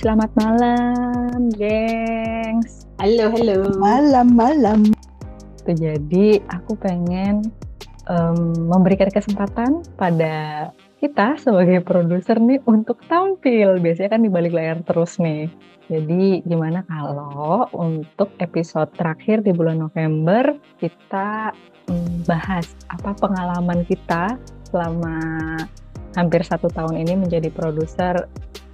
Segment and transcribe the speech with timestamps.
[0.00, 2.88] Selamat malam, gengs.
[2.96, 3.68] Halo, halo.
[3.76, 4.88] Malam-malam.
[5.68, 7.44] Jadi aku pengen
[8.08, 10.68] um, memberikan kesempatan pada
[11.04, 13.76] kita sebagai produser nih untuk tampil.
[13.76, 15.52] Biasanya kan di balik layar terus nih.
[15.92, 21.52] Jadi gimana kalau untuk episode terakhir di bulan November kita
[21.92, 25.20] um, bahas apa pengalaman kita selama
[26.16, 28.16] hampir satu tahun ini menjadi produser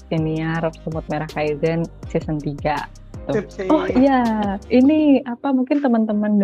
[0.09, 3.07] senior Semut Merah Kaizen season 3.
[3.27, 3.43] Tuh.
[3.67, 6.39] Oh iya, ini apa mungkin teman-teman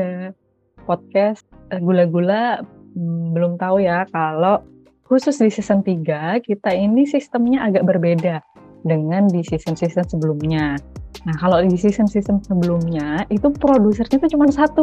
[0.82, 2.58] podcast eh, gula-gula
[2.98, 4.66] hmm, belum tahu ya kalau
[5.06, 8.42] khusus di season 3 kita ini sistemnya agak berbeda
[8.82, 10.74] dengan di season-season sebelumnya.
[11.22, 14.82] Nah, kalau di season-season sebelumnya itu produsernya itu cuma satu,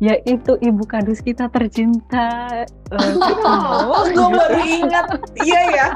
[0.00, 2.28] yaitu ibu kadus kita tercinta.
[2.90, 5.14] Uh, oh, gue baru ingat,
[5.46, 5.86] iya ya,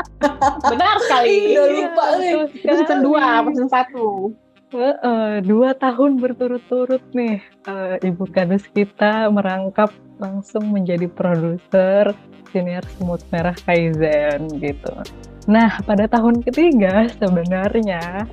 [0.62, 1.58] benar sekali.
[1.58, 2.32] Udah lupa nih.
[2.62, 4.30] Season dua, season satu.
[4.74, 12.10] Uh, uh, dua tahun berturut-turut nih uh, ibu kadus kita merangkap langsung menjadi produser
[12.50, 14.94] senior semut merah Kaizen gitu.
[15.46, 18.26] Nah pada tahun ketiga sebenarnya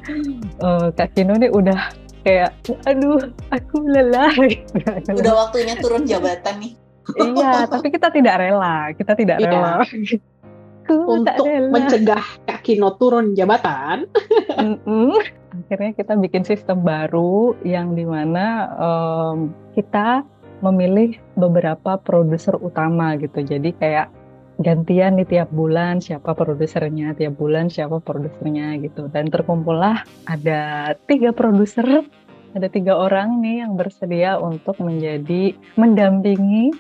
[0.65, 2.51] uh, Kak Kino nih udah kayak
[2.85, 4.33] aduh aku lelah.
[5.19, 6.73] Udah waktunya turun jabatan nih.
[7.17, 9.49] iya tapi kita tidak rela, kita tidak iya.
[9.49, 9.73] rela.
[10.91, 11.71] Untuk rela.
[11.71, 14.05] mencegah Kak Kino turun jabatan.
[15.51, 20.23] akhirnya kita bikin sistem baru yang di mana um, kita
[20.61, 23.41] memilih beberapa produser utama gitu.
[23.43, 24.13] Jadi kayak
[24.61, 29.09] gantian nih tiap bulan siapa produsernya, tiap bulan siapa produsernya gitu.
[29.09, 32.05] Dan terkumpullah ada tiga produser,
[32.53, 36.71] ada tiga orang nih yang bersedia untuk menjadi mendampingi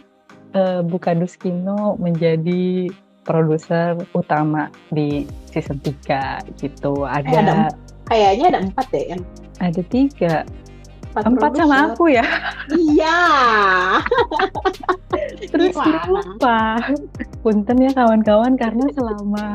[0.55, 2.89] uh, Bukadus Kino menjadi
[3.21, 7.05] produser utama di season 3 gitu.
[7.05, 7.55] Ada, eh, ada
[8.09, 9.21] kayaknya ada empat deh yang
[9.61, 10.43] ada tiga
[11.11, 12.25] empat, empat sama aku ya?
[12.71, 13.19] Iya.
[15.51, 16.79] Terus lupa.
[17.43, 19.47] Punten ya kawan-kawan karena selama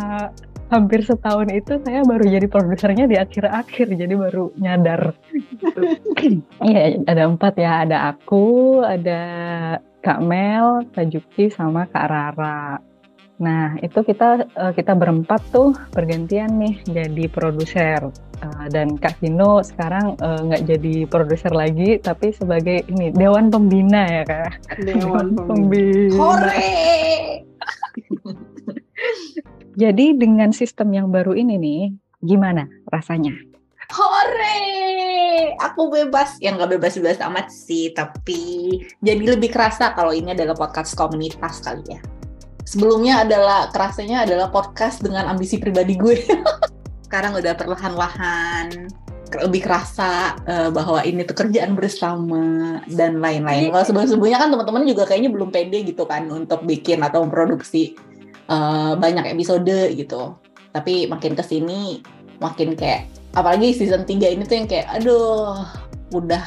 [0.68, 5.16] hampir setahun itu saya baru jadi produsernya di akhir-akhir jadi baru nyadar.
[6.66, 7.86] Iya ada empat ya.
[7.86, 9.22] Ada aku ada
[10.02, 12.80] Kak Mel, Kak Juki sama Kak Rara
[13.36, 18.08] Nah, itu kita uh, kita berempat tuh bergantian nih jadi produser.
[18.36, 24.04] Uh, dan Kak Kino sekarang uh, nggak jadi produser lagi, tapi sebagai ini dewan pembina
[24.08, 24.80] ya kak.
[24.80, 26.16] Dewan, pembina.
[26.16, 26.72] Hore!
[29.80, 31.82] jadi dengan sistem yang baru ini nih,
[32.24, 33.36] gimana rasanya?
[33.92, 34.60] Hore!
[35.56, 40.92] Aku bebas, yang nggak bebas-bebas amat sih, tapi jadi lebih kerasa kalau ini adalah podcast
[40.92, 42.00] komunitas kali ya
[42.66, 46.26] sebelumnya adalah kerasanya adalah podcast dengan ambisi pribadi gue.
[47.06, 48.90] Sekarang udah perlahan-lahan
[49.26, 53.70] lebih kerasa uh, bahwa ini tuh kerjaan bersama dan lain-lain.
[53.70, 57.94] Kalau sebelum-sebelumnya kan teman-teman juga kayaknya belum pede gitu kan untuk bikin atau memproduksi
[58.50, 60.34] uh, banyak episode gitu.
[60.74, 62.02] Tapi makin ke sini
[62.38, 65.66] makin kayak apalagi season 3 ini tuh yang kayak aduh
[66.14, 66.42] udah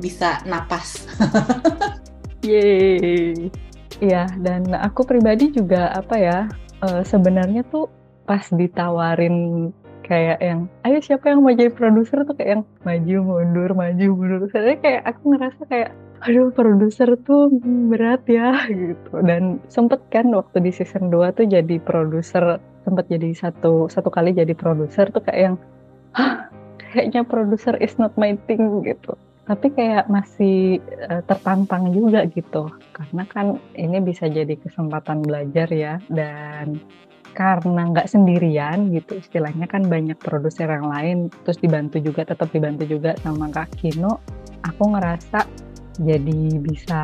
[0.00, 1.04] bisa napas.
[2.44, 3.63] Yeay.
[4.02, 6.38] Iya, dan aku pribadi juga apa ya,
[6.82, 7.86] uh, sebenarnya tuh
[8.26, 9.70] pas ditawarin
[10.04, 14.40] kayak yang, ayo siapa yang mau jadi produser tuh kayak yang maju mundur maju mundur.
[14.50, 15.90] Saya kayak aku ngerasa kayak,
[16.24, 17.48] aduh produser tuh
[17.88, 19.14] berat ya gitu.
[19.22, 24.34] Dan sempet kan waktu di season 2 tuh jadi produser, sempet jadi satu satu kali
[24.34, 25.56] jadi produser tuh kayak yang,
[26.18, 26.50] hah
[26.94, 32.72] kayaknya produser is not my thing gitu tapi kayak masih uh, tertantang juga gitu.
[32.96, 36.00] Karena kan ini bisa jadi kesempatan belajar ya.
[36.08, 36.80] Dan
[37.34, 42.86] karena nggak sendirian gitu istilahnya kan banyak produser yang lain terus dibantu juga tetap dibantu
[42.86, 44.22] juga sama Kak Kino
[44.62, 45.42] aku ngerasa
[45.98, 47.02] jadi bisa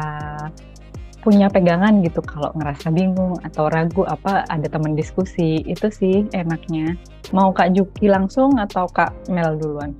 [1.20, 2.24] punya pegangan gitu.
[2.24, 5.60] Kalau ngerasa bingung atau ragu apa ada teman diskusi.
[5.68, 6.96] Itu sih enaknya.
[7.30, 9.94] Mau Kak Juki langsung atau Kak Mel duluan?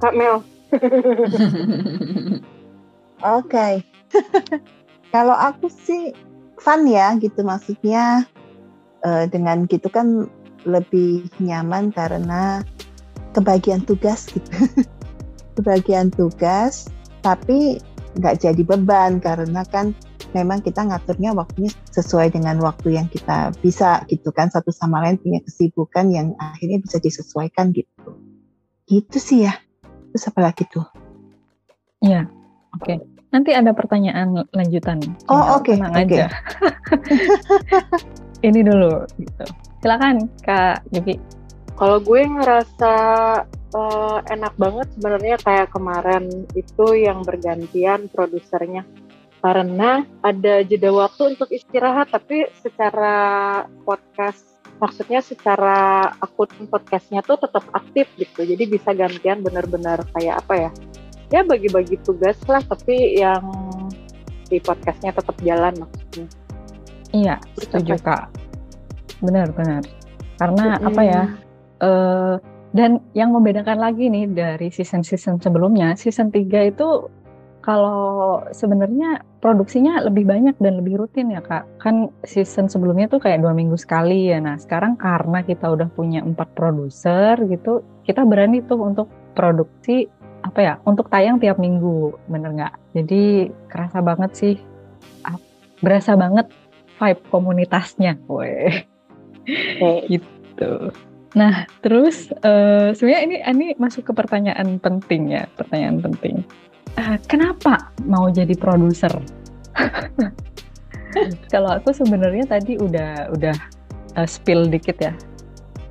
[0.00, 0.40] Kak Mel
[0.72, 2.42] Oke.
[3.24, 3.72] okay.
[5.14, 6.12] Kalau aku sih
[6.60, 8.28] fun ya gitu maksudnya
[9.00, 10.28] uh, dengan gitu kan
[10.68, 12.60] lebih nyaman karena
[13.32, 14.50] kebagian tugas gitu.
[15.56, 16.86] kebagian tugas,
[17.24, 17.80] tapi
[18.18, 19.94] nggak jadi beban karena kan
[20.36, 25.16] memang kita ngaturnya waktunya sesuai dengan waktu yang kita bisa gitu kan satu sama lain
[25.16, 28.12] punya kesibukan yang akhirnya bisa disesuaikan gitu
[28.88, 29.54] gitu sih ya
[30.12, 30.86] terus apa lagi tuh
[31.98, 32.30] Iya,
[32.78, 32.84] oke.
[32.84, 32.96] Okay.
[33.28, 35.02] Nanti ada pertanyaan lanjutan.
[35.28, 36.06] Oh oke, oke.
[36.06, 36.24] Okay.
[38.48, 39.44] Ini dulu, gitu.
[39.82, 41.18] Silakan Kak Yuki.
[41.78, 42.94] Kalau gue ngerasa
[43.74, 48.82] uh, enak banget sebenarnya kayak kemarin itu yang bergantian produsernya
[49.38, 57.66] karena ada jeda waktu untuk istirahat tapi secara podcast maksudnya secara akun podcastnya tuh tetap
[57.74, 58.46] aktif gitu.
[58.46, 60.70] Jadi bisa gantian benar-benar kayak apa ya?
[61.28, 63.44] Ya bagi-bagi tugas lah tapi yang
[64.48, 66.26] di podcastnya tetap jalan maksudnya.
[67.12, 68.32] Iya setuju kak.
[69.20, 69.84] Benar-benar
[70.38, 70.88] karena hmm.
[70.88, 71.22] apa ya
[71.82, 72.34] uh,
[72.70, 76.88] dan yang membedakan lagi nih dari season-season sebelumnya season 3 itu
[77.68, 81.68] kalau sebenarnya produksinya lebih banyak dan lebih rutin ya kak.
[81.76, 84.40] Kan season sebelumnya tuh kayak dua minggu sekali ya.
[84.40, 90.08] Nah sekarang karena kita udah punya empat produser gitu kita berani tuh untuk produksi
[90.40, 92.74] apa ya untuk tayang tiap minggu bener nggak?
[92.96, 94.56] Jadi kerasa banget sih
[95.84, 96.48] berasa banget
[96.96, 98.16] vibe komunitasnya.
[98.32, 98.80] Weh.
[100.08, 100.72] Gitu.
[101.36, 106.48] Nah terus uh, sebenarnya ini ini masuk ke pertanyaan penting ya pertanyaan penting
[106.98, 109.12] uh, kenapa mau jadi produser?
[111.52, 113.56] Kalau aku sebenarnya tadi udah udah
[114.18, 115.14] uh, spill dikit ya.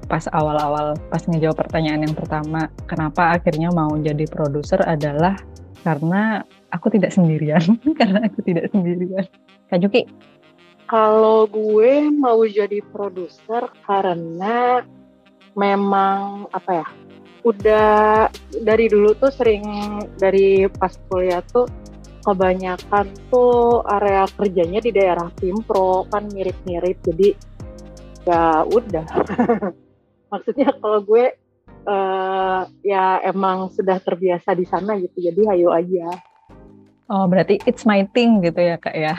[0.07, 5.35] Pas awal-awal pas ngejawab pertanyaan yang pertama kenapa akhirnya mau jadi produser adalah
[5.83, 7.63] karena aku tidak sendirian.
[7.99, 9.23] Karena aku tidak sendirian.
[9.71, 10.03] Kak Juki?
[10.87, 14.83] Kalau gue mau jadi produser karena
[15.55, 16.87] memang apa ya
[17.47, 18.27] udah
[18.59, 19.63] dari dulu tuh sering
[20.19, 21.63] dari pas kuliah tuh
[22.27, 27.31] kebanyakan tuh area kerjanya di daerah Timpro kan mirip-mirip jadi
[28.27, 29.07] ya udah.
[30.35, 31.31] Maksudnya kalau gue
[31.87, 36.11] uh, ya emang sudah terbiasa di sana gitu jadi ayo aja.
[37.07, 39.15] Oh berarti it's my thing gitu ya kak ya?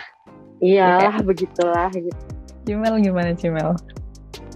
[0.61, 1.25] Iyalah okay.
[1.25, 2.23] begitulah gitu.
[2.69, 3.73] Cimel gimana Cimel?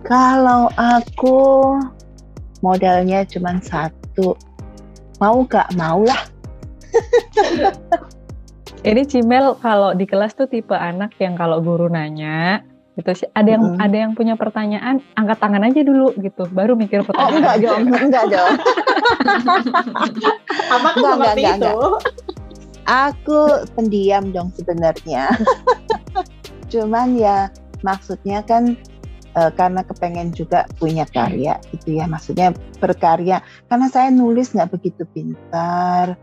[0.04, 1.40] Kalau aku
[2.62, 4.38] modalnya cuma satu.
[5.20, 6.32] Mau gak mau lah
[8.88, 12.62] ini Cimel kalau di kelas tuh tipe anak yang kalau guru nanya
[12.92, 13.80] gitu sih ada yang mm.
[13.80, 16.44] ada yang punya pertanyaan angkat tangan aja dulu gitu.
[16.52, 17.32] Baru mikir oh, pertanyaan.
[17.32, 18.54] oh enggak dong enggak dong
[20.68, 22.00] apa enggak, enggak, enggak, itu enggak.
[22.84, 23.40] aku
[23.72, 25.32] pendiam dong sebenarnya.
[26.72, 27.48] Cuman ya
[27.80, 28.76] maksudnya kan
[29.32, 32.04] e, karena kepengen juga punya karya gitu ya.
[32.08, 33.40] Maksudnya berkarya.
[33.66, 36.16] Karena saya nulis nggak begitu pintar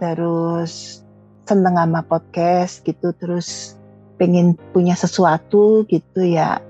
[0.00, 1.00] terus
[1.44, 3.12] seneng sama podcast gitu.
[3.16, 3.78] Terus
[4.16, 6.60] pengen punya sesuatu gitu ya.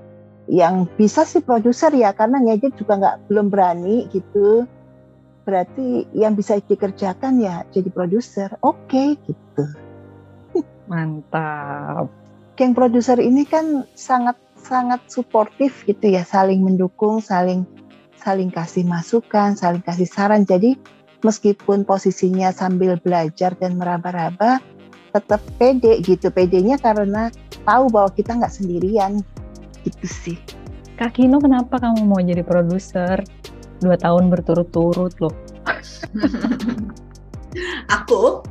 [0.45, 4.69] Yang bisa sih produser ya karena ngedit juga nggak belum berani gitu.
[5.45, 8.53] Berarti yang bisa dikerjakan ya jadi produser.
[8.61, 9.65] Oke okay, gitu.
[10.85, 12.09] Mantap.
[12.55, 17.69] Geng produser ini kan sangat sangat suportif gitu ya saling mendukung saling
[18.17, 20.41] saling kasih masukan saling kasih saran.
[20.49, 20.73] Jadi
[21.21, 24.57] meskipun posisinya sambil belajar dan meraba-raba
[25.13, 26.33] tetap pede gitu.
[26.33, 27.29] Pedenya karena
[27.61, 29.21] tahu bahwa kita nggak sendirian.
[29.85, 30.37] Gitu sih.
[30.97, 33.21] Kak Kino kenapa kamu mau jadi produser?
[33.77, 35.35] Dua tahun berturut-turut loh.
[38.01, 38.41] Aku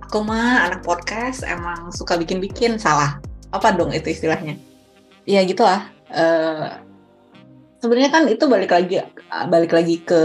[0.00, 2.78] aku mah anak podcast emang suka bikin-bikin.
[2.78, 3.18] Salah.
[3.50, 4.73] Apa dong itu istilahnya
[5.24, 6.84] ya gitulah uh,
[7.84, 9.04] sebenarnya kan itu balik lagi
[9.52, 10.20] balik lagi ke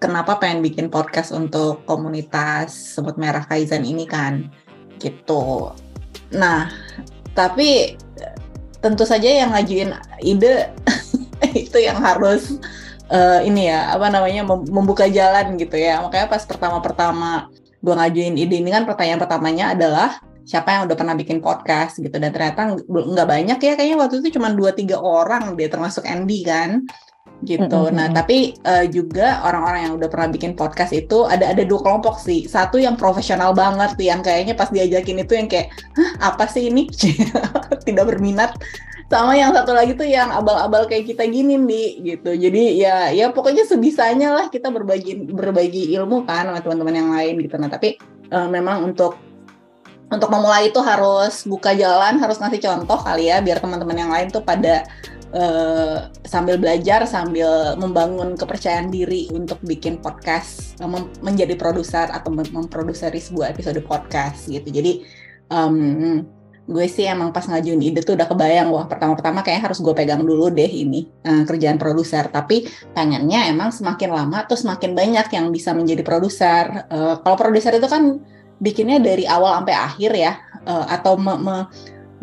[0.00, 4.48] kenapa pengen bikin podcast untuk komunitas semut merah kaizen ini kan
[4.96, 5.68] gitu.
[6.32, 6.72] Nah,
[7.36, 8.00] tapi
[8.80, 9.92] tentu saja yang ngajuin
[10.24, 10.72] ide
[11.68, 12.56] itu yang harus
[13.12, 16.00] uh, ini ya apa namanya membuka jalan gitu ya.
[16.00, 17.52] Makanya pas pertama-pertama
[17.84, 22.12] gue ngajuin ide ini kan pertanyaan pertamanya adalah siapa yang udah pernah bikin podcast gitu
[22.20, 26.44] dan ternyata nggak banyak ya kayaknya waktu itu cuma dua tiga orang dia termasuk Andy
[26.44, 26.84] kan
[27.44, 27.66] gitu.
[27.66, 27.96] Mm-hmm.
[27.96, 32.16] Nah, tapi uh, juga orang-orang yang udah pernah bikin podcast itu ada ada dua kelompok
[32.22, 32.48] sih.
[32.48, 36.88] Satu yang profesional banget, yang kayaknya pas diajakin itu yang kayak, Hah, apa sih ini?
[37.86, 38.56] Tidak berminat.
[39.12, 42.34] Sama yang satu lagi tuh yang abal-abal kayak kita gini nih gitu.
[42.34, 47.34] Jadi ya ya pokoknya sebisanya lah kita berbagi berbagi ilmu kan sama teman-teman yang lain
[47.44, 47.54] gitu.
[47.60, 48.00] Nah, tapi
[48.32, 49.20] uh, memang untuk
[50.12, 54.28] untuk memulai itu harus buka jalan, harus ngasih contoh kali ya biar teman-teman yang lain
[54.28, 54.84] tuh pada
[55.34, 60.88] uh, sambil belajar sambil membangun kepercayaan diri untuk bikin podcast uh,
[61.20, 64.70] menjadi produser atau mem memproduksi sebuah episode podcast gitu.
[64.70, 65.04] Jadi
[65.50, 66.22] um,
[66.64, 70.24] gue sih emang pas ngajuin ide tuh udah kebayang wah pertama-pertama kayak harus gue pegang
[70.24, 72.30] dulu deh ini uh, kerjaan produser.
[72.30, 76.88] Tapi pengennya emang semakin lama tuh semakin banyak yang bisa menjadi produser.
[76.88, 78.22] Uh, kalau produser itu kan
[78.64, 80.32] bikinnya dari awal sampai akhir ya
[80.64, 81.56] uh, atau me, me,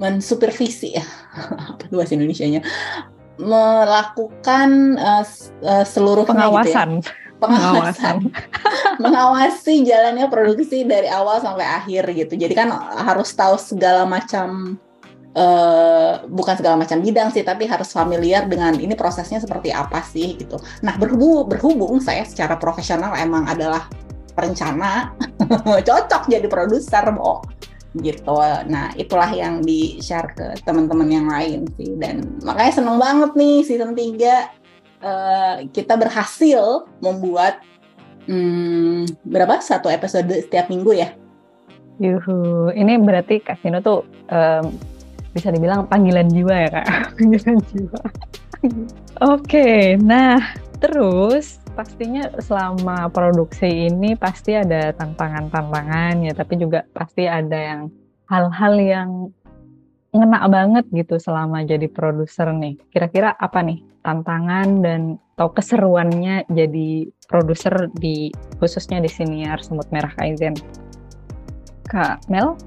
[0.01, 1.05] mensupervisi ya.
[1.77, 2.65] Apa bahasa Indonesia-nya?
[3.37, 5.25] Melakukan uh,
[5.61, 7.19] uh, seluruh pengawasan gitu ya.
[7.41, 8.29] Pengawasan.
[9.03, 12.37] Mengawasi jalannya produksi dari awal sampai akhir gitu.
[12.37, 12.69] Jadi kan
[13.01, 14.77] harus tahu segala macam
[15.33, 20.37] uh, bukan segala macam bidang sih tapi harus familiar dengan ini prosesnya seperti apa sih
[20.37, 20.61] gitu.
[20.85, 23.89] Nah berhubung berhubung saya secara profesional emang adalah
[24.41, 25.13] perencana
[25.87, 27.45] cocok jadi produser bo.
[27.93, 28.35] Gitu.
[28.65, 31.93] Nah itulah yang di share ke teman-teman yang lain sih.
[31.93, 34.01] Dan makanya seneng banget nih season 3
[35.05, 37.61] uh, kita berhasil membuat
[38.25, 39.61] hmm, berapa?
[39.61, 41.13] Satu episode setiap minggu ya.
[42.01, 44.01] Yuhu, ini berarti Kak Vino tuh
[44.33, 44.73] um,
[45.31, 48.01] bisa dibilang panggilan jiwa ya kak, panggilan jiwa.
[48.01, 48.81] Oke,
[49.21, 50.37] okay, nah
[50.81, 57.81] terus pastinya selama produksi ini pasti ada tantangan-tantangan ya, tapi juga pasti ada yang
[58.29, 59.09] hal-hal yang
[60.13, 62.77] ngena banget gitu selama jadi produser nih.
[62.93, 68.29] Kira-kira apa nih tantangan dan atau keseruannya jadi produser di
[68.61, 70.53] khususnya di siniar Semut Merah Kaizen?
[71.89, 72.61] Kak Mel?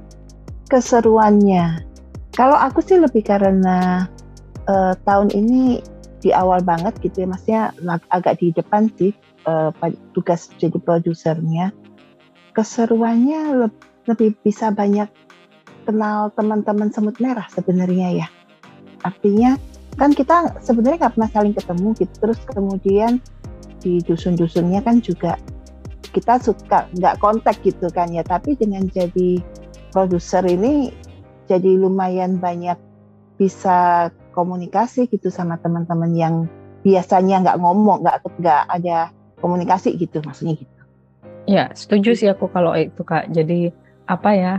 [0.67, 1.87] Keseruannya.
[2.35, 4.11] Kalau aku sih lebih karena
[4.67, 5.94] uh, tahun ini
[6.25, 7.63] di awal banget gitu ya, maksudnya
[8.09, 9.13] agak di depan sih
[9.45, 9.69] uh,
[10.17, 11.77] tugas jadi produsernya.
[12.57, 13.69] Keseruannya
[14.09, 15.13] lebih bisa banyak
[15.85, 18.29] kenal teman-teman semut merah sebenarnya ya.
[19.05, 19.61] Artinya
[20.01, 22.15] kan kita sebenarnya nggak pernah saling ketemu gitu.
[22.25, 23.13] Terus kemudian
[23.85, 25.37] di dusun-dusunnya kan juga
[26.17, 28.25] kita suka nggak kontak gitu kan ya.
[28.25, 29.45] Tapi dengan jadi
[29.93, 30.89] produser ini
[31.45, 32.81] jadi lumayan banyak
[33.37, 36.35] bisa komunikasi gitu sama teman-teman yang
[36.83, 40.75] biasanya nggak ngomong, nggak nggak ada komunikasi gitu maksudnya gitu.
[41.47, 43.31] Ya, setuju sih aku kalau itu Kak.
[43.31, 43.71] Jadi
[44.05, 44.55] apa ya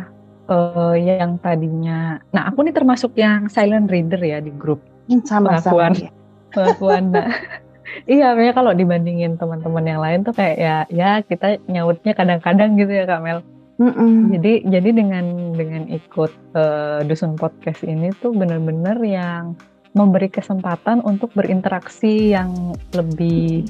[0.50, 4.82] uh, yang tadinya, nah aku nih termasuk yang silent reader ya di grup.
[5.06, 6.06] Hmm, sama pengakuan, sama.
[6.08, 6.12] Ya.
[6.54, 7.04] Pengakuan.
[7.14, 7.30] Nah,
[8.10, 12.94] iya, makanya kalau dibandingin teman-teman yang lain tuh kayak ya, ya kita nyautnya kadang-kadang gitu
[12.94, 13.40] ya Kak Mel.
[13.76, 14.16] Mm -mm.
[14.40, 19.60] Jadi jadi dengan dengan ikut uh, dusun podcast ini tuh benar-benar yang
[19.96, 23.68] memberi kesempatan untuk berinteraksi yang lebih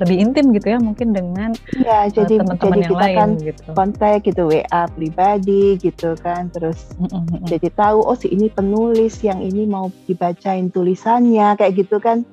[0.00, 3.62] lebih intim gitu ya mungkin dengan ya, jadi, teman-teman jadi yang kita lain kan gitu.
[3.76, 7.44] kontak gitu WA pribadi gitu kan terus mm-hmm.
[7.44, 12.24] jadi tahu oh si ini penulis yang ini mau dibacain tulisannya kayak gitu kan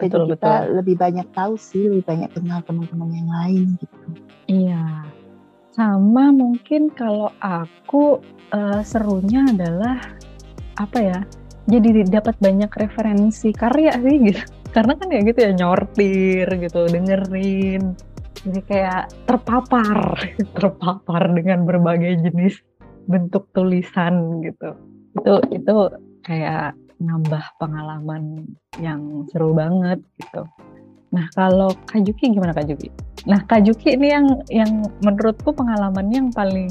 [0.00, 0.72] jadi betul, kita betul.
[0.80, 3.96] lebih banyak tahu sih lebih banyak kenal teman-teman yang lain gitu
[4.48, 5.04] iya
[5.72, 8.20] sama mungkin kalau aku
[8.52, 9.98] uh, serunya adalah
[10.76, 11.18] apa ya
[11.70, 14.42] jadi dapat banyak referensi karya sih gitu.
[14.76, 17.92] Karena kan ya gitu ya nyortir gitu dengerin.
[18.42, 20.16] Jadi kayak terpapar
[20.56, 22.60] terpapar dengan berbagai jenis
[23.08, 24.76] bentuk tulisan gitu.
[25.16, 25.74] Itu itu
[26.24, 28.48] kayak nambah pengalaman
[28.80, 30.48] yang seru banget gitu.
[31.12, 34.72] Nah kalau Kajuki gimana Kajuki nah Kajuki ini yang yang
[35.04, 36.70] menurutku pengalaman yang paling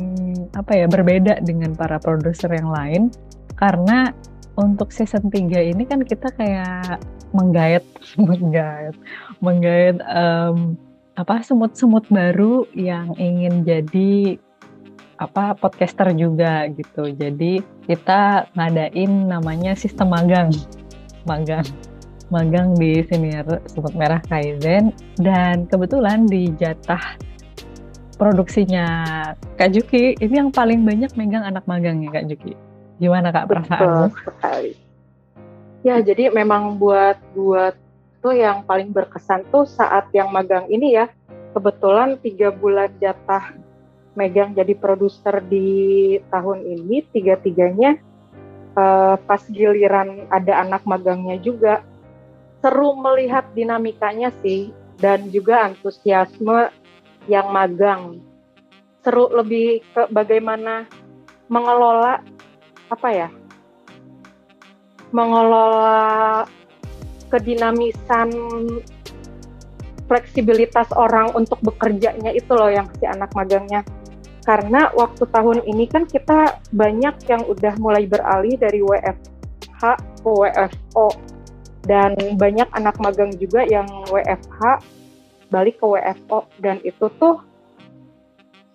[0.52, 3.08] apa ya berbeda dengan para produser yang lain
[3.56, 4.12] karena
[4.60, 7.00] untuk season 3 ini kan kita kayak
[7.32, 7.88] menggait
[8.20, 8.96] menggait
[9.40, 10.76] menggait um,
[11.16, 14.40] apa semut-semut baru yang ingin jadi
[15.22, 17.14] apa podcaster juga gitu.
[17.14, 20.50] Jadi kita ngadain namanya sistem magang.
[21.30, 21.68] Magang.
[22.32, 27.20] Magang di senior Semut Merah Kaizen dan kebetulan di jatah
[28.16, 28.88] produksinya
[29.60, 32.56] Kak Juki ini yang paling banyak megang anak magangnya Kak Juki.
[33.04, 34.16] Gimana Kak perasaanmu?
[34.16, 34.80] Betul
[35.82, 37.74] Ya, jadi memang buat buat
[38.22, 41.10] tuh yang paling berkesan tuh saat yang magang ini ya.
[41.52, 43.58] Kebetulan tiga bulan jatah
[44.14, 47.98] megang jadi produser di tahun ini, tiga-tiganya
[48.78, 51.82] uh, pas giliran ada anak magangnya juga.
[52.62, 54.70] Seru melihat dinamikanya sih,
[55.02, 56.70] dan juga antusiasme
[57.26, 58.22] yang magang.
[59.02, 60.86] Seru lebih ke bagaimana
[61.50, 62.22] mengelola
[62.88, 63.30] apa ya
[65.12, 66.48] mengelola
[67.28, 68.32] kedinamisan
[70.08, 73.84] fleksibilitas orang untuk bekerjanya itu loh yang si anak magangnya
[74.44, 79.82] karena waktu tahun ini kan kita banyak yang udah mulai beralih dari WFH
[80.24, 81.08] ke WFO
[81.86, 84.82] dan banyak anak magang juga yang WFH
[85.52, 87.42] balik ke WFO dan itu tuh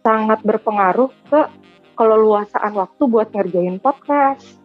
[0.07, 1.41] sangat berpengaruh ke
[1.99, 4.61] keleluasaan waktu buat ngerjain podcast.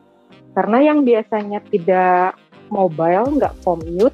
[0.51, 2.35] Karena yang biasanya tidak
[2.67, 4.13] mobile nggak commute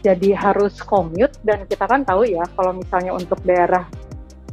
[0.00, 1.36] jadi harus commute.
[1.42, 3.84] Dan kita kan tahu ya kalau misalnya untuk daerah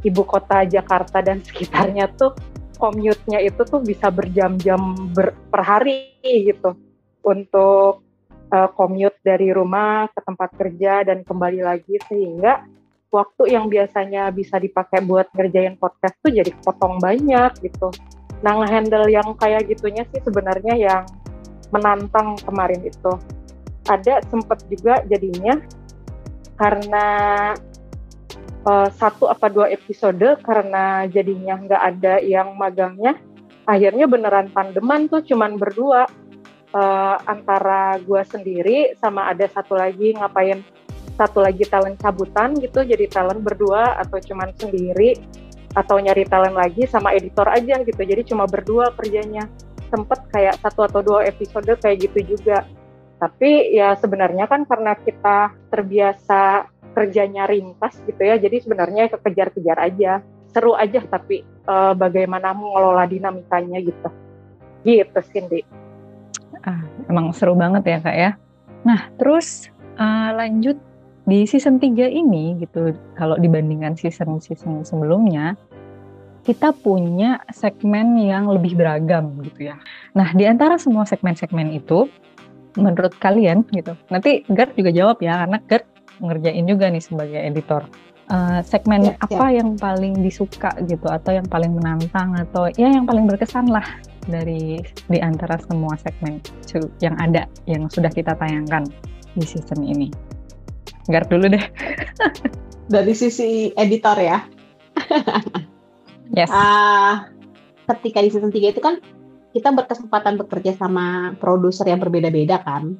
[0.04, 2.36] ibu kota Jakarta dan sekitarnya tuh
[2.76, 6.76] commute-nya itu tuh bisa berjam-jam ber, per hari gitu.
[7.24, 8.03] Untuk
[8.54, 12.62] uh, commute dari rumah ke tempat kerja dan kembali lagi sehingga
[13.10, 17.90] waktu yang biasanya bisa dipakai buat ngerjain podcast tuh jadi potong banyak gitu.
[18.42, 21.02] Nah, ngehandle yang kayak gitunya sih sebenarnya yang
[21.70, 23.12] menantang kemarin itu.
[23.86, 25.60] Ada sempat juga jadinya
[26.58, 27.06] karena
[28.66, 33.14] uh, satu apa dua episode karena jadinya nggak ada yang magangnya,
[33.64, 36.08] akhirnya beneran pandeman tuh cuman berdua
[36.74, 40.60] uh, antara gue sendiri sama ada satu lagi ngapain
[41.14, 45.14] satu lagi talent cabutan gitu jadi talent berdua atau cuman sendiri
[45.74, 47.98] atau nyari talent lagi sama editor aja gitu.
[47.98, 49.50] Jadi cuma berdua kerjanya.
[49.90, 52.66] Sempet kayak satu atau dua episode kayak gitu juga.
[53.18, 60.22] Tapi ya sebenarnya kan karena kita terbiasa kerjanya ringkas gitu ya jadi sebenarnya kekejar-kejar aja.
[60.54, 64.08] Seru aja tapi uh, bagaimana mengelola dinamikanya gitu.
[64.86, 65.83] Gitu Cindy
[66.64, 66.80] Ah,
[67.12, 68.30] emang seru banget ya kak ya.
[68.88, 69.68] Nah terus
[70.00, 70.80] uh, lanjut
[71.24, 75.56] di season 3 ini gitu, kalau dibandingkan season-season sebelumnya,
[76.44, 79.80] kita punya segmen yang lebih beragam gitu ya.
[80.12, 82.12] Nah di antara semua segmen-segmen itu,
[82.76, 85.88] menurut kalian gitu, nanti Gert juga jawab ya, karena Gert
[86.20, 87.82] ngerjain juga nih sebagai editor.
[88.24, 89.60] Uh, segmen ya, apa ya.
[89.60, 93.84] yang paling disuka gitu atau yang paling menantang atau ya yang paling berkesan lah
[94.26, 96.40] dari di antara semua segmen
[97.00, 98.88] yang ada yang sudah kita tayangkan
[99.36, 100.08] di season ini.
[101.10, 101.64] Gar dulu deh.
[102.94, 104.38] dari sisi editor ya.
[106.36, 106.48] yes.
[106.48, 107.28] Uh,
[107.96, 109.00] ketika di season 3 itu kan
[109.54, 112.98] kita berkesempatan bekerja sama produser yang berbeda-beda kan.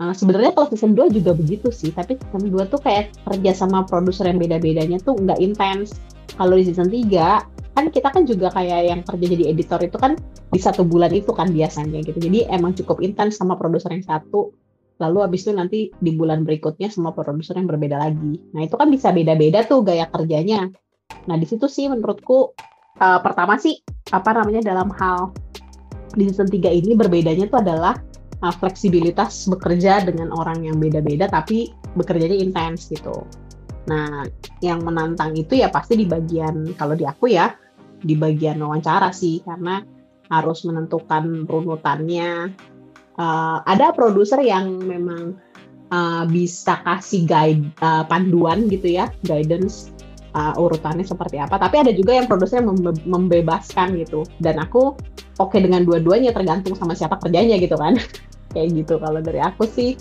[0.00, 3.84] Uh, sebenarnya kalau season 2 juga begitu sih, tapi season 2 tuh kayak kerja sama
[3.84, 6.00] produser yang beda-bedanya tuh nggak intens.
[6.40, 10.18] Kalau di season 3 kan kita kan juga kayak yang kerja jadi editor itu kan
[10.50, 12.18] di satu bulan itu kan biasanya gitu.
[12.18, 14.50] Jadi emang cukup intens sama produser yang satu.
[15.00, 18.36] Lalu habis itu nanti di bulan berikutnya sama produser yang berbeda lagi.
[18.52, 20.68] Nah itu kan bisa beda-beda tuh gaya kerjanya.
[21.24, 22.52] Nah di situ sih menurutku
[23.00, 23.80] uh, pertama sih
[24.12, 25.32] apa namanya dalam hal
[26.12, 27.94] di season 3 ini berbedanya tuh adalah
[28.44, 33.24] uh, fleksibilitas bekerja dengan orang yang beda-beda tapi bekerjanya intens gitu.
[33.90, 34.22] Nah,
[34.62, 37.50] yang menantang itu ya pasti di bagian kalau di aku ya
[38.00, 39.82] di bagian wawancara sih karena
[40.30, 42.54] harus menentukan runutannya.
[43.20, 45.36] Uh, ada produser yang memang
[45.90, 49.92] uh, bisa kasih guide uh, panduan gitu ya, guidance
[50.32, 51.58] uh, urutannya seperti apa.
[51.58, 54.24] Tapi ada juga yang produser yang membe membebaskan gitu.
[54.40, 54.94] Dan aku
[55.36, 57.98] oke okay dengan dua-duanya tergantung sama siapa kerjanya gitu kan.
[58.54, 59.98] Kayak gitu kalau dari aku sih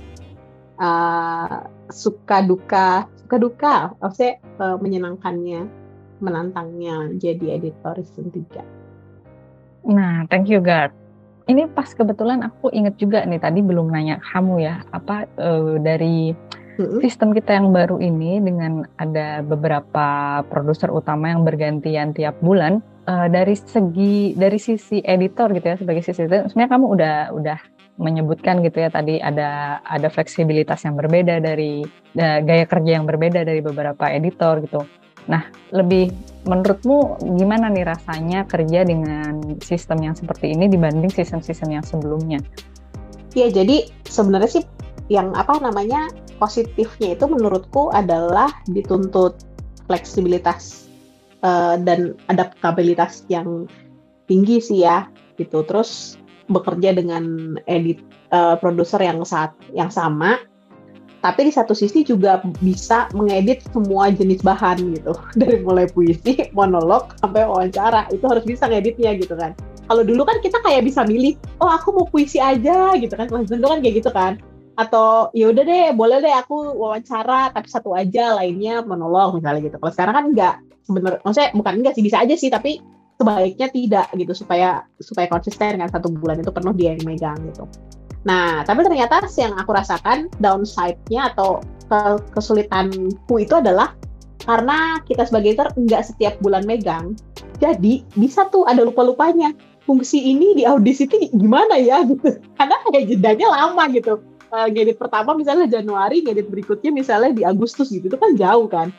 [0.80, 5.70] uh, suka duka suka duka, maksudnya uh, menyenangkannya
[6.18, 9.86] menantangnya jadi editor season 3.
[9.86, 10.90] Nah, thank you Gard.
[11.46, 16.34] Ini pas kebetulan aku inget juga nih tadi belum nanya kamu ya apa uh, dari
[16.34, 17.06] mm-hmm.
[17.06, 23.30] sistem kita yang baru ini dengan ada beberapa produser utama yang bergantian tiap bulan uh,
[23.30, 27.60] dari segi dari sisi editor gitu ya sebagai sisi editor sebenarnya kamu udah udah
[28.00, 31.84] menyebutkan gitu ya tadi ada ada fleksibilitas yang berbeda dari
[32.16, 34.82] uh, gaya kerja yang berbeda dari beberapa editor gitu.
[35.30, 36.10] Nah, lebih
[36.50, 42.40] menurutmu gimana nih rasanya kerja dengan sistem yang seperti ini dibanding sistem-sistem yang sebelumnya?
[43.38, 44.66] Ya, jadi sebenarnya sih
[45.12, 46.10] yang apa namanya
[46.42, 49.38] positifnya itu menurutku adalah dituntut
[49.86, 50.90] fleksibilitas
[51.42, 53.70] uh, dan adaptabilitas yang
[54.30, 55.66] tinggi sih ya gitu.
[55.66, 56.19] Terus
[56.50, 58.02] bekerja dengan edit
[58.34, 60.42] uh, produser yang saat yang sama
[61.20, 65.12] tapi di satu sisi juga bisa mengedit semua jenis bahan gitu.
[65.40, 69.52] Dari mulai puisi monolog sampai wawancara itu harus bisa ngeditnya gitu kan.
[69.90, 73.28] Kalau dulu kan kita kayak bisa milih oh aku mau puisi aja gitu kan.
[73.28, 74.40] Kalau dulu kan kayak gitu kan.
[74.80, 79.76] Atau ya udah deh boleh deh aku wawancara tapi satu aja lainnya monolog misalnya gitu.
[79.76, 80.56] Kalau sekarang kan enggak.
[80.88, 82.80] Sebenarnya maksudnya bukan enggak sih bisa aja sih tapi
[83.20, 87.68] sebaiknya tidak gitu supaya supaya konsisten kan satu bulan itu penuh dia yang megang gitu
[88.28, 91.64] Nah, tapi ternyata yang aku rasakan downside-nya atau
[92.36, 93.96] kesulitanku itu adalah
[94.44, 97.16] karena kita sebagai editor nggak setiap bulan megang.
[97.64, 99.56] Jadi bisa tuh ada lupa-lupanya.
[99.88, 102.38] Fungsi ini di audisi itu gimana ya gitu.
[102.60, 104.22] Karena kayak jedanya lama gitu.
[104.50, 108.94] uh, ngedit pertama misalnya Januari, ngedit berikutnya misalnya di Agustus gitu, itu kan jauh kan.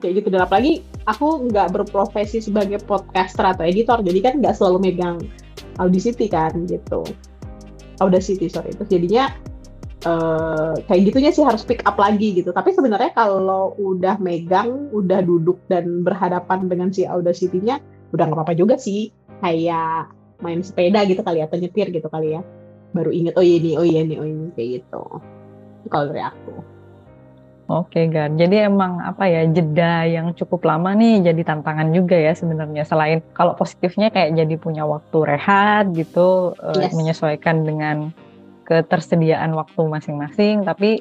[0.00, 4.90] Kayak gitu, dan apalagi aku nggak berprofesi sebagai podcaster atau editor, jadi kan nggak selalu
[4.90, 5.18] megang
[5.80, 7.02] Audacity kan gitu.
[8.04, 8.76] Audacity, sorry.
[8.76, 9.32] Terus jadinya
[10.04, 12.52] uh, kayak gitunya sih harus pick up lagi gitu.
[12.52, 17.80] Tapi sebenarnya kalau udah megang, udah duduk dan berhadapan dengan si Audacity-nya,
[18.12, 19.08] udah nggak apa-apa juga sih.
[19.40, 20.12] Kayak
[20.42, 22.42] main sepeda gitu kali atau nyetir gitu kali ya
[22.92, 25.02] baru inget oh iya ini oh iya ini oh ini kayak gitu
[25.88, 26.52] kalau dari aku
[27.70, 28.34] Oke, Gan.
[28.36, 32.82] Jadi emang apa ya jeda yang cukup lama nih jadi tantangan juga ya sebenarnya.
[32.82, 36.92] Selain kalau positifnya kayak jadi punya waktu rehat gitu, eh, yes.
[36.92, 38.10] uh, menyesuaikan dengan
[38.66, 40.66] ketersediaan waktu masing-masing.
[40.66, 41.00] Tapi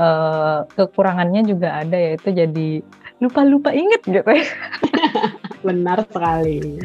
[0.00, 2.80] uh, kekurangannya juga ada yaitu jadi
[3.20, 4.22] lupa-lupa inget gitu.
[5.68, 6.78] Benar sekali.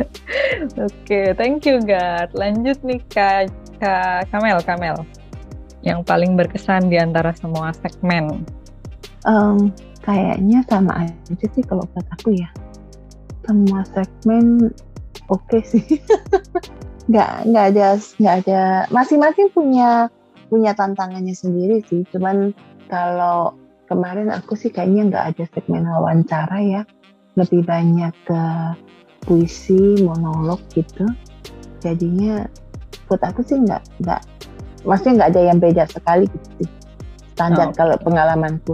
[0.77, 2.33] Oke, okay, thank you, Gad.
[2.33, 3.93] Lanjut nih, Kak ke
[4.29, 4.97] Kamel, Kamel.
[5.83, 8.41] Yang paling berkesan di antara semua segmen.
[9.23, 9.71] Um,
[10.03, 12.49] kayaknya sama aja sih kalau buat aku ya.
[13.47, 14.71] Semua segmen
[15.31, 15.85] oke okay sih.
[17.11, 20.07] nggak nggak ada nggak ada masing-masing punya
[20.47, 22.03] punya tantangannya sendiri sih.
[22.11, 22.51] Cuman
[22.91, 23.55] kalau
[23.87, 26.81] kemarin aku sih kayaknya nggak ada segmen wawancara ya.
[27.39, 28.43] Lebih banyak ke
[29.23, 31.07] puisi, monolog gitu.
[31.79, 32.43] Jadinya
[33.07, 34.21] buat aku sih nggak nggak
[34.87, 36.69] maksudnya nggak ada yang beda sekali gitu sih
[37.33, 37.75] standar oh.
[37.75, 38.73] kalau pengalamanku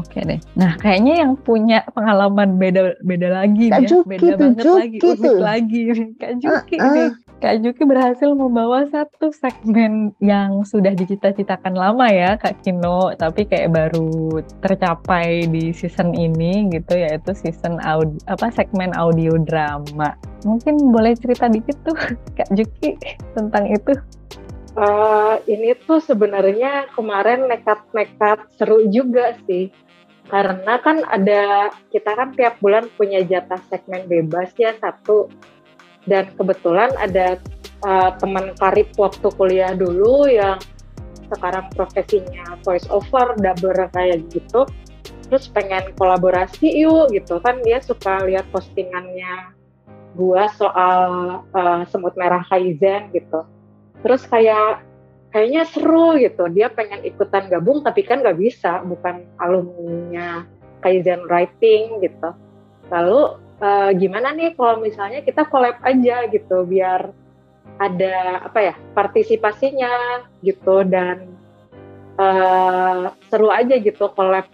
[0.00, 0.40] Oke deh.
[0.56, 4.72] Nah, kayaknya yang punya pengalaman beda beda lagi Kak ya, Juki beda tuh, banget Juki
[4.72, 5.80] lagi, unik lagi.
[6.20, 6.92] Kak Juki uh, uh.
[6.96, 7.10] nih.
[7.40, 13.72] Kak Juki berhasil membawa satu segmen yang sudah dicita-citakan lama ya, Kak Kino, tapi kayak
[13.72, 20.12] baru tercapai di season ini gitu, yaitu season audio, apa segmen audio drama.
[20.44, 21.96] Mungkin boleh cerita dikit tuh,
[22.36, 23.00] Kak Juki,
[23.32, 23.96] tentang itu.
[24.80, 29.68] Uh, ini tuh sebenarnya kemarin nekat-nekat seru juga sih.
[30.24, 35.28] Karena kan ada kita kan tiap bulan punya jatah segmen bebas ya satu.
[36.08, 37.36] Dan kebetulan ada
[37.84, 40.56] uh, teman karib waktu kuliah dulu yang
[41.28, 44.64] sekarang profesinya voice over dubber kayak gitu.
[45.28, 47.36] Terus pengen kolaborasi yuk gitu.
[47.44, 49.52] Kan dia suka lihat postingannya
[50.16, 51.02] gua soal
[51.52, 53.44] uh, semut merah kaizen gitu
[54.00, 54.84] terus kayak
[55.30, 56.50] kayaknya seru gitu.
[56.50, 58.82] Dia pengen ikutan gabung tapi kan nggak bisa.
[58.84, 60.44] Bukan alumninya
[60.82, 62.30] Kaizen Writing gitu.
[62.90, 67.14] Lalu uh, gimana nih kalau misalnya kita collab aja gitu biar
[67.80, 70.82] ada apa ya partisipasinya gitu.
[70.84, 71.30] Dan
[72.18, 74.50] uh, seru aja gitu collab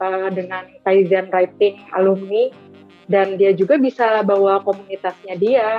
[0.00, 2.48] uh, dengan Kaizen Writing alumni.
[3.06, 5.78] Dan dia juga bisa bawa komunitasnya dia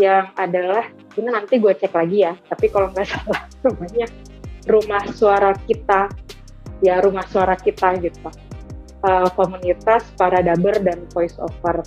[0.00, 2.32] yang adalah ini nanti gue cek lagi ya.
[2.36, 4.06] Tapi kalau nggak salah namanya
[4.68, 6.12] rumah suara kita.
[6.78, 8.30] Ya rumah suara kita gitu.
[9.02, 11.82] Uh, komunitas para daber dan voice over.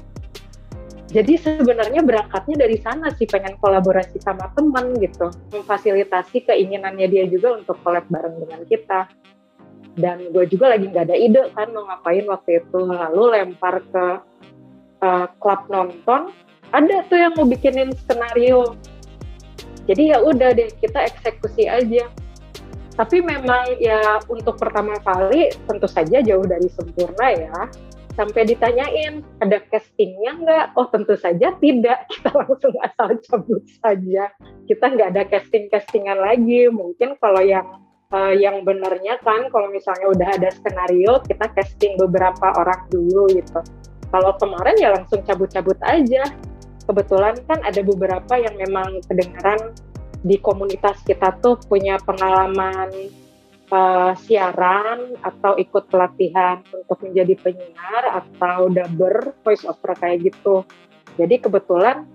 [1.12, 5.27] Jadi sebenarnya berangkatnya dari sana sih pengen kolaborasi sama temen gitu.
[5.51, 9.12] Memfasilitasi keinginannya dia juga untuk collab bareng dengan kita.
[9.91, 12.79] Dan gue juga lagi nggak ada ide kan mau ngapain waktu itu.
[12.79, 14.05] Lalu lempar ke
[15.03, 16.31] uh, klub nonton.
[16.71, 18.79] Ada tuh yang mau bikinin skenario
[19.89, 22.06] jadi ya udah deh kita eksekusi aja.
[22.91, 27.58] Tapi memang ya untuk pertama kali tentu saja jauh dari sempurna ya.
[28.12, 30.65] Sampai ditanyain ada castingnya nggak?
[30.76, 32.06] Oh tentu saja tidak.
[32.12, 34.30] Kita langsung asal cabut saja.
[34.67, 36.67] Kita nggak ada casting castingan lagi.
[36.70, 37.65] Mungkin kalau yang
[38.13, 43.63] uh, yang benernya kan kalau misalnya udah ada skenario kita casting beberapa orang dulu gitu.
[44.12, 46.28] Kalau kemarin ya langsung cabut-cabut aja
[46.86, 49.74] kebetulan kan ada beberapa yang memang kedengaran
[50.22, 52.89] di komunitas kita tuh punya pengalaman
[53.74, 60.62] uh, siaran atau ikut pelatihan untuk menjadi penyiar atau dubber voice over kayak gitu.
[61.17, 62.06] Jadi kebetulan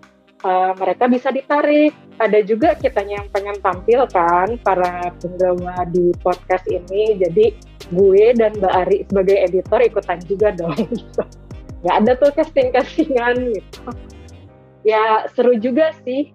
[0.47, 1.93] uh, mereka bisa ditarik.
[2.17, 7.19] Ada juga kita yang pengen tampil kan para penggawa di podcast ini.
[7.19, 7.53] Jadi
[7.93, 10.79] gue dan Mbak Ari sebagai editor ikutan juga dong.
[11.85, 14.16] Gak ada tuh casting-castingan gitu
[14.87, 16.31] ya seru juga sih.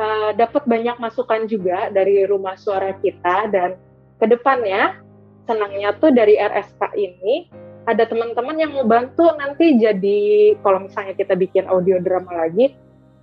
[0.00, 3.76] Uh, dapat banyak masukan juga dari rumah suara kita dan
[4.16, 4.96] ke depannya
[5.44, 7.52] senangnya tuh dari RSK ini
[7.84, 12.72] ada teman-teman yang mau bantu nanti jadi kalau misalnya kita bikin audio drama lagi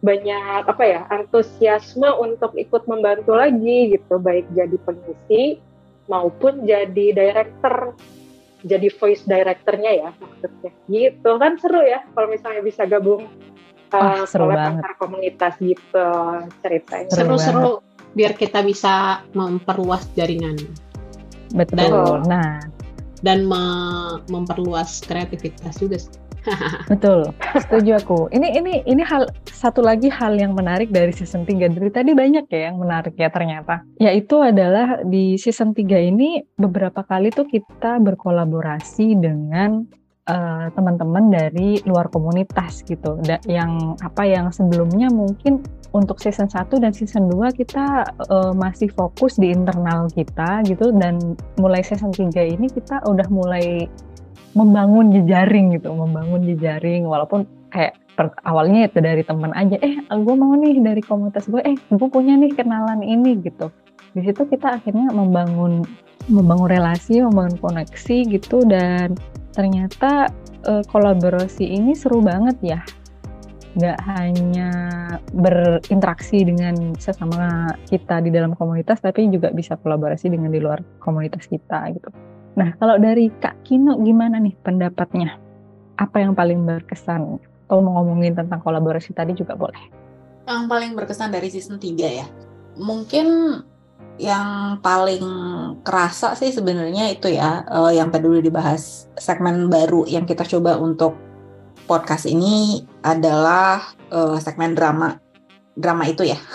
[0.06, 5.58] banyak apa ya antusiasme untuk ikut membantu lagi gitu baik jadi pengisi
[6.06, 7.98] maupun jadi director
[8.66, 10.72] jadi voice directornya ya maksudnya.
[10.90, 13.30] Gitu kan seru ya kalau misalnya bisa gabung
[13.96, 14.84] uh, seru banget.
[14.84, 16.08] antar komunitas gitu
[16.60, 17.10] ceritanya.
[17.12, 17.84] Seru-seru.
[18.18, 20.58] biar kita bisa memperluas jaringan
[21.54, 21.78] Betul.
[21.78, 22.58] Dan- nah,
[23.22, 26.12] dan me- memperluas kreativitas juga sih.
[26.92, 27.28] betul.
[27.60, 28.20] Setuju aku.
[28.32, 31.76] Ini ini ini hal satu lagi hal yang menarik dari season 3.
[31.76, 33.84] Dari tadi banyak ya yang menarik ya ternyata.
[34.00, 39.84] Yaitu adalah di season 3 ini beberapa kali tuh kita berkolaborasi dengan
[40.28, 43.18] eh, teman-teman dari luar komunitas gitu.
[43.24, 45.64] Da- yang apa yang sebelumnya mungkin
[45.96, 51.18] untuk season 1 dan season 2 kita eh, masih fokus di internal kita gitu dan
[51.58, 53.88] mulai season 3 ini kita udah mulai
[54.58, 57.94] membangun jejaring gitu, membangun jejaring walaupun kayak
[58.42, 62.34] awalnya itu dari teman aja, eh gue mau nih dari komunitas gue, eh gue punya
[62.34, 63.70] nih kenalan ini gitu.
[64.18, 65.86] Di situ kita akhirnya membangun
[66.26, 69.14] membangun relasi, membangun koneksi gitu dan
[69.54, 70.34] ternyata
[70.66, 72.82] eh, kolaborasi ini seru banget ya.
[73.78, 74.72] Nggak hanya
[75.38, 81.46] berinteraksi dengan sesama kita di dalam komunitas, tapi juga bisa kolaborasi dengan di luar komunitas
[81.46, 82.10] kita gitu.
[82.58, 85.38] Nah, kalau dari Kak Kino gimana nih pendapatnya?
[86.02, 87.38] Apa yang paling berkesan?
[87.70, 89.94] Atau mau ngomongin tentang kolaborasi tadi juga boleh.
[90.50, 92.26] Yang paling berkesan dari season 3 ya.
[92.82, 93.28] Mungkin
[94.18, 95.22] yang paling
[95.86, 101.14] kerasa sih sebenarnya itu ya eh, yang tadi dibahas segmen baru yang kita coba untuk
[101.88, 103.82] podcast ini adalah
[104.12, 105.16] eh, segmen drama.
[105.78, 106.38] Drama itu ya.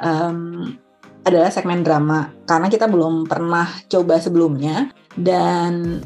[0.00, 0.80] Em,
[1.28, 2.32] adalah segmen drama.
[2.48, 6.00] Karena kita belum pernah coba sebelumnya dan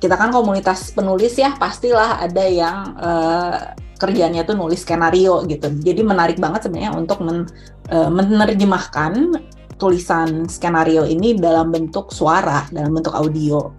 [0.00, 3.56] kita kan komunitas penulis ya pastilah ada yang eh,
[4.02, 5.70] kerjanya tuh nulis skenario gitu.
[5.70, 7.46] Jadi menarik banget sebenarnya untuk men-
[7.86, 9.38] eh, menerjemahkan
[9.78, 13.70] tulisan skenario ini dalam bentuk suara dalam bentuk audio.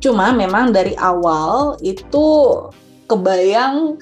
[0.00, 2.26] Cuma memang dari awal itu
[3.08, 3.96] kebayang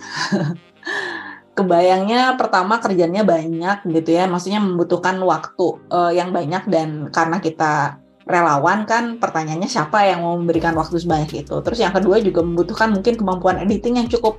[1.58, 4.26] kebayangnya pertama kerjanya banyak gitu ya.
[4.26, 10.36] Maksudnya membutuhkan waktu eh, yang banyak dan karena kita relawan kan pertanyaannya siapa yang mau
[10.36, 11.56] memberikan waktu sebanyak itu.
[11.64, 14.38] Terus yang kedua juga membutuhkan mungkin kemampuan editing yang cukup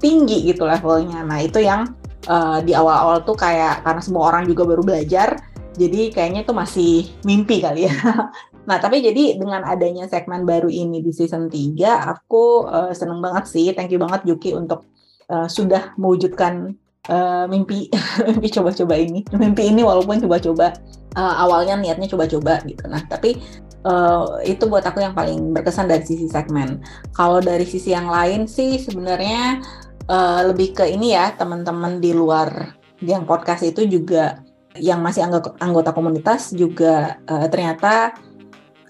[0.00, 1.86] tinggi gitu levelnya nah itu yang
[2.26, 5.36] eh, di awal-awal tuh kayak karena semua orang juga baru belajar
[5.78, 7.94] jadi kayaknya itu masih mimpi kali ya
[8.68, 13.50] Nah, tapi jadi dengan adanya segmen baru ini di season 3, aku eh, seneng banget
[13.50, 13.66] sih.
[13.72, 14.84] Thank you banget Yuki untuk
[15.26, 16.76] eh, sudah mewujudkan
[17.08, 17.88] eh, mimpi
[18.28, 19.24] mimpi coba-coba ini.
[19.32, 20.76] Mimpi ini walaupun coba-coba
[21.16, 22.84] eh, awalnya niatnya coba-coba gitu.
[22.86, 23.40] Nah, tapi
[23.82, 26.84] eh, itu buat aku yang paling berkesan dari sisi segmen.
[27.16, 29.64] Kalau dari sisi yang lain sih sebenarnya
[30.10, 34.42] eh, lebih ke ini ya, teman-teman di luar yang podcast itu juga
[34.76, 38.14] yang masih anggota, komunitas juga eh, ternyata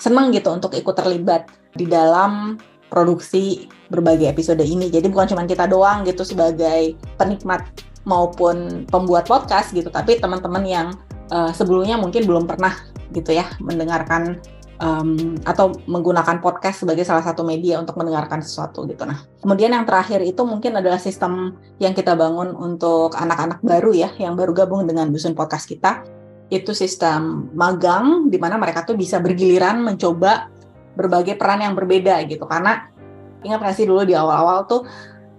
[0.01, 2.57] senang gitu untuk ikut terlibat di dalam
[2.91, 4.91] produksi berbagai episode ini.
[4.91, 7.63] Jadi bukan cuma kita doang gitu sebagai penikmat
[8.09, 10.89] maupun pembuat podcast gitu, tapi teman-teman yang
[11.31, 12.75] uh, sebelumnya mungkin belum pernah
[13.13, 14.41] gitu ya mendengarkan
[14.81, 19.05] um, atau menggunakan podcast sebagai salah satu media untuk mendengarkan sesuatu gitu.
[19.07, 24.11] Nah, kemudian yang terakhir itu mungkin adalah sistem yang kita bangun untuk anak-anak baru ya,
[24.17, 26.03] yang baru gabung dengan Dusun Podcast kita
[26.51, 30.51] itu sistem magang di mana mereka tuh bisa bergiliran mencoba
[30.99, 32.91] berbagai peran yang berbeda gitu karena
[33.47, 34.83] ingat nggak sih dulu di awal-awal tuh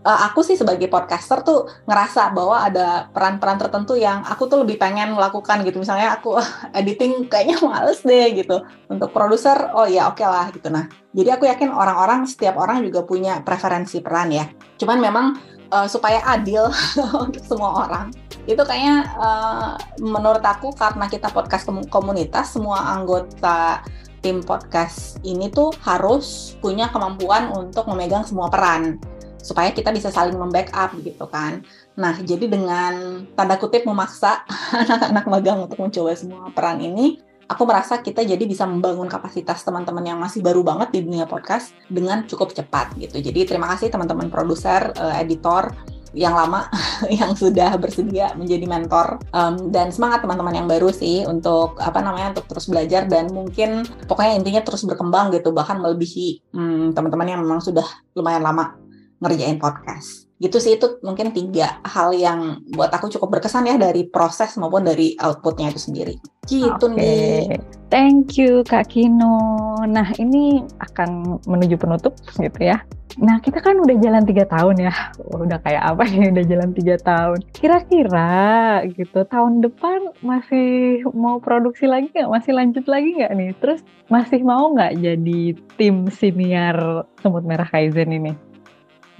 [0.06, 4.78] uh, aku sih sebagai podcaster tuh ngerasa bahwa ada peran-peran tertentu yang aku tuh lebih
[4.82, 5.82] pengen melakukan gitu.
[5.82, 6.38] Misalnya aku
[6.80, 8.62] editing kayaknya males deh gitu.
[8.90, 10.68] Untuk produser oh ya oke okay lah gitu.
[10.74, 14.46] Nah jadi aku yakin orang-orang setiap orang juga punya preferensi peran ya.
[14.82, 15.26] Cuman memang
[15.70, 16.68] uh, supaya adil
[17.26, 18.10] untuk semua orang
[18.50, 23.86] itu kayaknya uh, menurut aku karena kita podcast komunitas semua anggota
[24.22, 28.98] tim podcast ini tuh harus punya kemampuan untuk memegang semua peran
[29.42, 31.66] supaya kita bisa saling membackup gitu kan.
[31.98, 34.46] Nah, jadi dengan tanda kutip memaksa
[34.86, 40.06] anak-anak magang untuk mencoba semua peran ini, aku merasa kita jadi bisa membangun kapasitas teman-teman
[40.06, 43.20] yang masih baru banget di dunia podcast dengan cukup cepat gitu.
[43.20, 45.76] Jadi terima kasih teman-teman produser, editor,
[46.12, 46.68] yang lama
[47.20, 52.36] yang sudah bersedia menjadi mentor um, dan semangat teman-teman yang baru sih untuk apa namanya
[52.38, 57.42] untuk terus belajar dan mungkin pokoknya intinya terus berkembang gitu bahkan melebihi um, teman-teman yang
[57.44, 58.76] memang sudah lumayan lama
[59.22, 64.10] ngerjain podcast gitu sih itu mungkin tiga hal yang buat aku cukup berkesan ya dari
[64.10, 66.18] proses maupun dari outputnya itu sendiri
[66.50, 66.98] gitu Oke.
[66.98, 69.76] nih Thank you Kak Kino.
[69.84, 72.80] Nah ini akan menuju penutup gitu ya.
[73.20, 74.96] Nah kita kan udah jalan tiga tahun ya.
[75.36, 77.44] Udah kayak apa nih udah jalan tiga tahun.
[77.52, 82.32] Kira-kira gitu tahun depan masih mau produksi lagi nggak?
[82.32, 83.52] Masih lanjut lagi nggak nih?
[83.60, 85.42] Terus masih mau nggak jadi
[85.76, 88.51] tim senior Semut Merah Kaizen ini?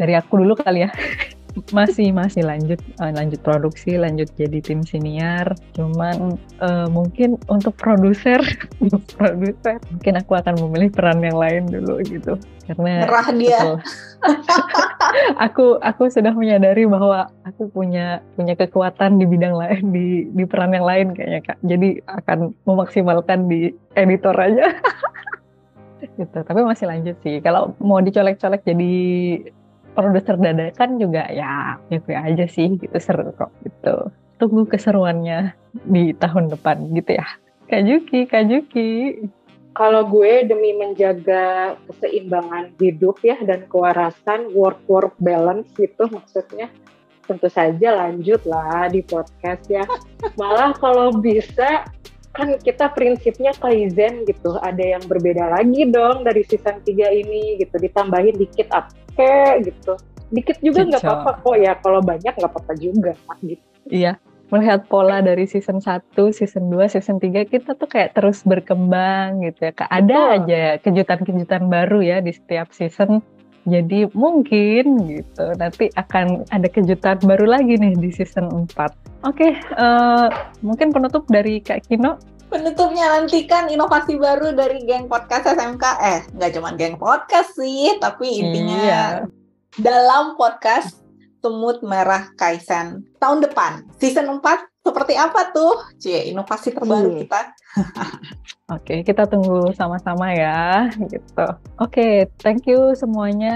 [0.02, 0.90] Dari aku dulu kali ya.
[1.76, 8.40] masih masih lanjut uh, lanjut produksi lanjut jadi tim senior cuman uh, mungkin untuk produser
[9.20, 12.40] produser mungkin aku akan memilih peran yang lain dulu gitu
[12.72, 13.60] karena Merah dia.
[13.60, 13.76] betul.
[15.46, 20.72] aku aku sudah menyadari bahwa aku punya punya kekuatan di bidang lain di di peran
[20.72, 24.72] yang lain kayaknya kak jadi akan memaksimalkan di editor aja
[26.02, 28.94] gitu tapi masih lanjut sih kalau mau dicolek-colek jadi
[29.94, 35.54] produser dadakan juga ya ya aja sih gitu seru kok gitu tunggu keseruannya
[35.86, 37.28] di tahun depan gitu ya
[37.72, 39.24] Kak Juki, Kak Juki.
[39.72, 46.68] Kalau gue demi menjaga keseimbangan hidup ya dan kewarasan work-work balance gitu maksudnya
[47.24, 49.88] tentu saja lanjut lah di podcast ya.
[50.36, 51.88] Malah kalau bisa
[52.32, 54.56] kan kita prinsipnya kaizen gitu.
[54.60, 57.76] Ada yang berbeda lagi dong dari season 3 ini gitu.
[57.76, 60.00] Ditambahin dikit apa gitu.
[60.32, 61.76] Dikit juga nggak apa-apa kok ya.
[61.80, 63.12] Kalau banyak nggak apa-apa juga
[63.44, 63.64] gitu.
[63.92, 64.16] Iya,
[64.54, 69.68] melihat pola dari season 1, season 2, season 3 kita tuh kayak terus berkembang gitu
[69.68, 69.74] ya.
[69.76, 70.36] Ada Betul.
[70.36, 73.20] aja kejutan-kejutan baru ya di setiap season.
[73.62, 78.74] Jadi mungkin gitu nanti akan ada kejutan baru lagi nih di season 4.
[79.22, 80.28] Oke, eh,
[80.66, 82.18] mungkin penutup dari Kak Kino.
[82.50, 85.84] Penutupnya nantikan inovasi baru dari geng podcast SMK.
[86.02, 89.06] Eh, nggak cuma geng podcast sih, tapi intinya Iya.
[89.78, 91.00] dalam podcast
[91.40, 93.86] Semut Merah Kaizen tahun depan.
[93.98, 95.74] Season 4 seperti apa tuh?
[95.98, 97.20] Cie, inovasi terbaru Cie.
[97.26, 97.40] kita.
[98.76, 101.48] Oke, kita tunggu sama-sama ya, gitu.
[101.80, 103.56] Oke, thank you semuanya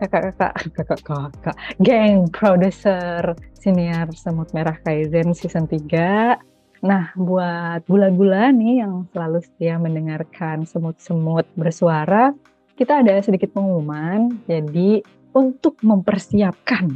[0.00, 6.40] kakak-kakak, kakak-kakak, geng produser senior Semut Merah Kaizen season 3.
[6.82, 12.34] Nah, buat gula-gula nih yang selalu setia mendengarkan semut-semut bersuara,
[12.74, 14.34] kita ada sedikit pengumuman.
[14.50, 14.98] Jadi,
[15.32, 16.90] untuk mempersiapkan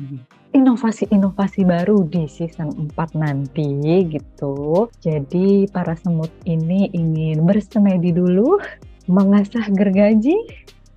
[0.56, 3.68] inovasi-inovasi baru di season 4 nanti
[4.08, 4.88] gitu.
[5.04, 8.56] Jadi para semut ini ingin bersemedi dulu,
[9.16, 10.34] mengasah gergaji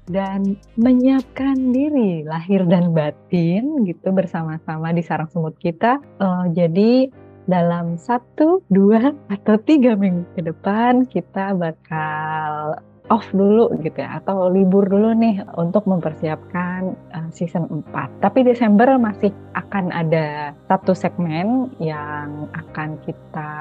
[0.10, 6.00] dan menyiapkan diri lahir dan batin gitu bersama-sama di sarang semut kita.
[6.00, 7.12] Eh, jadi
[7.50, 12.78] dalam satu, dua, atau tiga minggu ke depan kita bakal
[13.10, 18.24] off dulu gitu ya atau libur dulu nih untuk mempersiapkan uh, season 4.
[18.24, 23.52] Tapi Desember masih akan ada satu segmen yang akan kita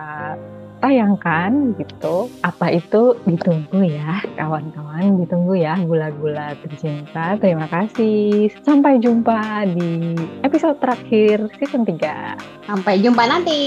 [0.78, 2.30] tayangkan gitu.
[2.46, 7.34] Apa itu ditunggu ya kawan-kawan, ditunggu ya gula-gula tercinta.
[7.38, 8.50] Terima kasih.
[8.62, 10.14] Sampai jumpa di
[10.46, 12.68] episode terakhir season 3.
[12.68, 13.60] Sampai jumpa nanti.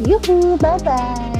[0.00, 1.39] Yuhu, bye-bye.